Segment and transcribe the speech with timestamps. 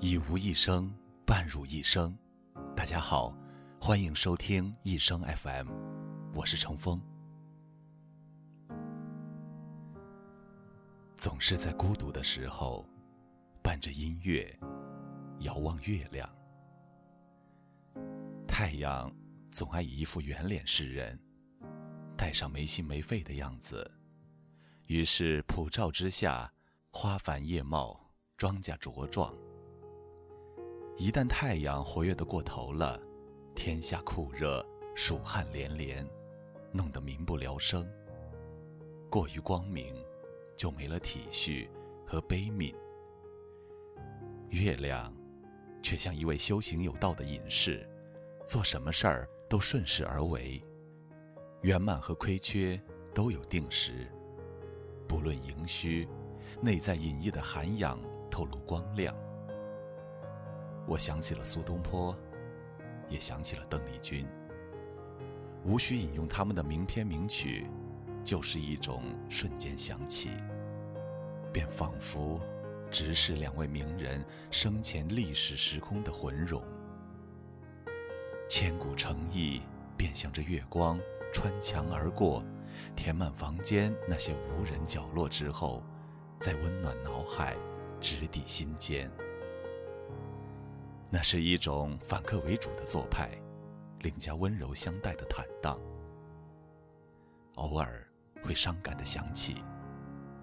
[0.00, 0.94] 一无一生，
[1.26, 2.16] 伴入一生。
[2.76, 3.36] 大家好，
[3.80, 5.68] 欢迎收听一生 FM，
[6.32, 7.02] 我是程峰。
[11.16, 12.88] 总是在孤独的时候，
[13.60, 14.56] 伴着音乐，
[15.40, 16.32] 遥望月亮。
[18.46, 19.12] 太阳
[19.50, 21.18] 总爱以一副圆脸示人，
[22.16, 23.90] 带上没心没肺的样子。
[24.86, 26.52] 于是普照之下，
[26.92, 29.34] 花繁叶茂，庄稼茁壮。
[30.98, 33.00] 一旦太阳活跃的过头了，
[33.54, 34.66] 天下酷热，
[34.96, 36.04] 蜀汉连连，
[36.72, 37.88] 弄得民不聊生。
[39.08, 39.94] 过于光明，
[40.56, 41.68] 就没了体恤
[42.04, 42.74] 和悲悯。
[44.48, 45.14] 月亮，
[45.80, 47.88] 却像一位修行有道的隐士，
[48.44, 50.60] 做什么事儿都顺势而为，
[51.62, 52.78] 圆满和亏缺
[53.14, 54.10] 都有定时。
[55.06, 56.08] 不论盈虚，
[56.60, 59.14] 内在隐逸的涵养透露光亮。
[60.88, 62.16] 我想起了苏东坡，
[63.10, 64.26] 也想起了邓丽君。
[65.62, 67.66] 无需引用他们的名篇名曲，
[68.24, 70.30] 就是一种瞬间想起，
[71.52, 72.40] 便仿佛
[72.90, 76.62] 直视两位名人生前历史时空的浑融。
[78.48, 79.60] 千古诚意，
[79.94, 80.98] 便向着月光
[81.34, 82.42] 穿墙而过，
[82.96, 85.82] 填满房间那些无人角落之后，
[86.40, 87.54] 再温暖脑海，
[88.00, 89.10] 直抵心间。
[91.10, 93.30] 那是一种反客为主的做派，
[94.00, 95.80] 另加温柔相待的坦荡。
[97.54, 98.06] 偶尔
[98.42, 99.64] 会伤感的想起，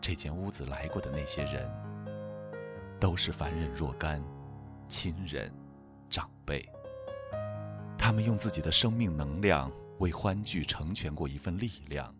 [0.00, 1.68] 这间屋子来过的那些人，
[3.00, 4.22] 都是凡人若干，
[4.88, 5.52] 亲人、
[6.08, 6.64] 长辈。
[7.98, 12.14] 他们用自己的生命能量为欢聚成全过一份力量，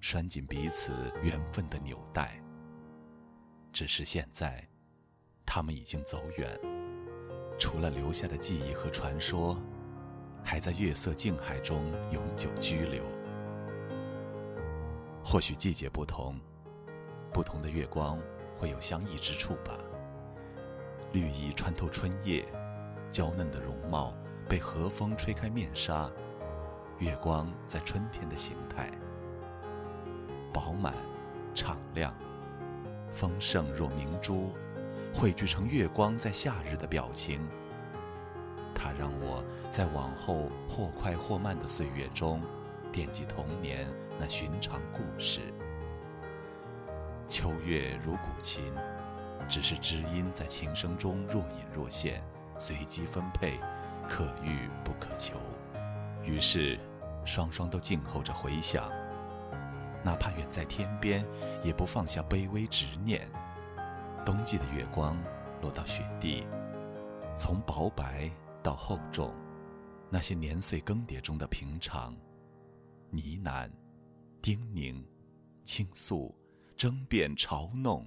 [0.00, 2.40] 拴紧彼此缘分的纽带。
[3.72, 4.66] 只是现在，
[5.44, 6.77] 他们已经走远。
[7.58, 9.58] 除了留下的记忆和传说，
[10.44, 13.02] 还在月色静海中永久居留。
[15.24, 16.38] 或许季节不同，
[17.32, 18.18] 不同的月光
[18.56, 19.76] 会有相异之处吧。
[21.12, 22.44] 绿意穿透春夜，
[23.10, 24.14] 娇嫩的容貌
[24.48, 26.10] 被和风吹开面纱，
[26.98, 28.90] 月光在春天的形态，
[30.52, 30.94] 饱满、
[31.54, 32.14] 敞亮、
[33.12, 34.52] 丰盛若明珠。
[35.12, 37.40] 汇聚成月光在夏日的表情，
[38.74, 42.40] 它让我在往后或快或慢的岁月中，
[42.92, 43.88] 惦记童年
[44.18, 45.40] 那寻常故事。
[47.26, 48.62] 秋月如古琴，
[49.48, 52.22] 只是知音在琴声中若隐若现，
[52.56, 53.58] 随机分配，
[54.08, 55.34] 可遇不可求。
[56.22, 56.78] 于是，
[57.24, 58.84] 双双都静候着回响，
[60.04, 61.24] 哪怕远在天边，
[61.62, 63.28] 也不放下卑微执念。
[64.28, 65.16] 冬季的月光
[65.62, 66.46] 落到雪地，
[67.34, 68.30] 从薄白
[68.62, 69.34] 到厚重，
[70.10, 72.14] 那些年岁更迭中的平常，
[73.08, 73.70] 呢喃、
[74.42, 75.02] 叮咛、
[75.64, 76.36] 倾诉、
[76.76, 78.06] 争辩、嘲弄，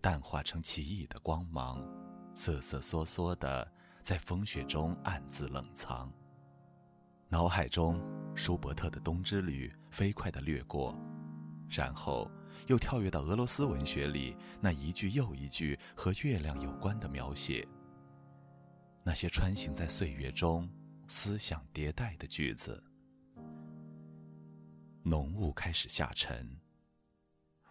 [0.00, 1.84] 淡化成奇异的光芒，
[2.32, 3.68] 瑟瑟缩缩的
[4.04, 6.12] 在风雪中暗自冷藏。
[7.28, 8.00] 脑海中，
[8.36, 10.96] 舒伯特的《冬之旅》飞快地掠过。
[11.68, 12.30] 然后
[12.66, 17.66] 又跳跃到俄罗斯文学里那一句又一句和月亮有关的描写，
[19.02, 20.68] 那些穿行在岁月中、
[21.08, 22.82] 思想迭代的句子。
[25.02, 26.58] 浓雾开始下沉，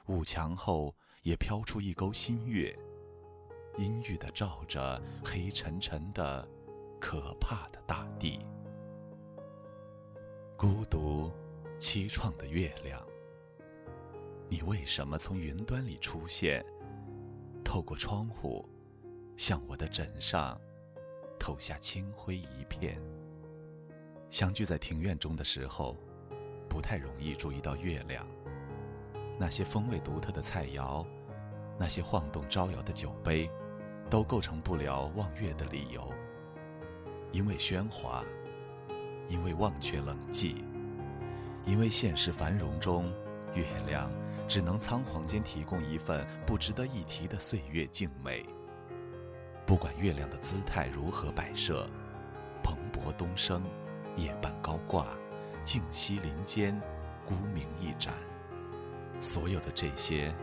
[0.05, 2.77] 雾墙后也飘出一钩新月，
[3.77, 6.47] 阴郁地照着黑沉沉的、
[7.01, 8.39] 可怕的大地。
[10.55, 11.31] 孤独、
[11.79, 13.03] 凄怆的月亮。
[14.53, 16.63] 你为什么从云端里出现？
[17.65, 18.69] 透过窗户，
[19.35, 20.61] 向我的枕上
[21.39, 23.01] 投下清辉一片。
[24.29, 25.97] 相聚在庭院中的时候，
[26.69, 28.27] 不太容易注意到月亮。
[29.39, 31.03] 那些风味独特的菜肴，
[31.79, 33.49] 那些晃动招摇的酒杯，
[34.07, 36.13] 都构成不了望月的理由。
[37.31, 38.23] 因为喧哗，
[39.27, 40.63] 因为忘却冷寂，
[41.65, 43.11] 因为现实繁荣中。
[43.53, 44.11] 月亮
[44.47, 48.45] 只能仓皇间提供一份不值得一提的岁月静美。
[49.65, 51.87] 不管月亮的姿态如何摆设，
[52.61, 53.63] 蓬勃东升，
[54.15, 55.07] 夜半高挂，
[55.63, 56.79] 静息林间，
[57.25, 58.13] 孤明一盏，
[59.21, 60.33] 所有的这些，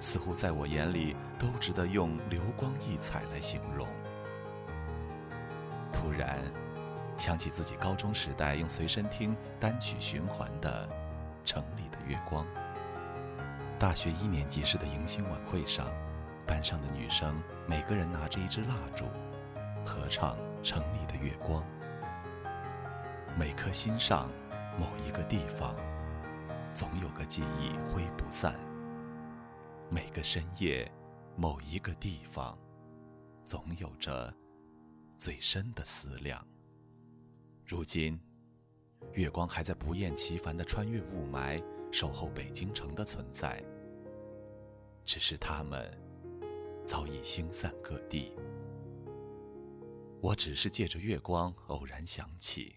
[0.00, 3.86] 似乎在我眼里都值得用流光溢彩来形容。
[5.92, 6.40] 突然，
[7.16, 10.50] 想起自己高中时代用随身听单曲循环。
[10.60, 10.88] 的
[12.06, 12.46] 月光。
[13.78, 15.86] 大学一年级时的迎新晚会上，
[16.46, 19.04] 班上的女生每个人拿着一支蜡烛，
[19.84, 21.62] 合唱《城里的月光》。
[23.38, 24.30] 每颗心上，
[24.80, 25.74] 某一个地方，
[26.72, 28.54] 总有个记忆挥不散。
[29.90, 30.90] 每个深夜，
[31.36, 32.58] 某一个地方，
[33.44, 34.34] 总有着
[35.18, 36.42] 最深的思量。
[37.66, 38.18] 如今，
[39.12, 43.62] 月光还在不厌其烦地穿越雾霾，守候北京城的存在。
[45.04, 45.88] 只是他们
[46.84, 48.32] 早已星散各地，
[50.20, 52.74] 我只是借着月光偶然想起，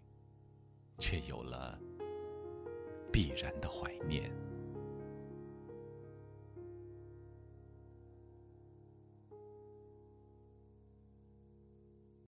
[1.00, 1.80] 却有了
[3.12, 4.32] 必然的怀念。